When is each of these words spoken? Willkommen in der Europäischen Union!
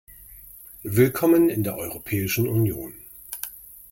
Willkommen 0.81 1.51
in 1.51 1.63
der 1.63 1.77
Europäischen 1.77 2.47
Union! 2.49 2.95